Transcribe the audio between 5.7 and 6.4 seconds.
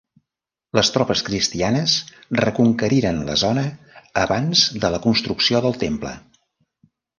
temple.